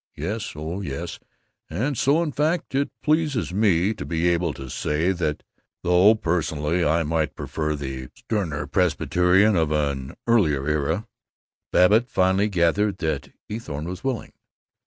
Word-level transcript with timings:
Yes, 0.15 0.53
oh 0.55 0.81
yes. 0.81 1.19
And 1.69 1.95
so, 1.95 2.23
in 2.23 2.31
fact, 2.31 2.73
it 2.73 2.89
pleases 3.03 3.53
me 3.53 3.93
to 3.93 4.03
be 4.03 4.29
able 4.29 4.51
to 4.55 4.67
say 4.67 5.11
that 5.11 5.43
though 5.83 6.15
personally 6.15 6.83
I 6.83 7.03
might 7.03 7.35
prefer 7.35 7.75
the 7.75 8.07
sterner 8.15 8.65
Presbyterianism 8.65 9.57
of 9.57 9.71
an 9.71 10.15
earlier 10.25 10.67
era" 10.67 11.05
Babbitt 11.71 12.07
finally 12.09 12.49
gathered 12.49 12.97
that 12.97 13.31
Eathorne 13.47 13.85
was 13.87 14.03
willing. 14.03 14.33